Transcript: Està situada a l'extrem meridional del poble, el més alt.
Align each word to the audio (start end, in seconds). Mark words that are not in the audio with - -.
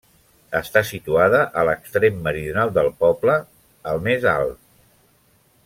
Està 0.59 0.81
situada 0.91 1.41
a 1.61 1.65
l'extrem 1.69 2.17
meridional 2.29 2.73
del 2.79 2.89
poble, 3.03 3.37
el 3.93 4.03
més 4.09 4.27
alt. 4.35 4.59